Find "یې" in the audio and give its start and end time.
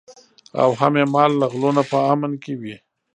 0.99-1.05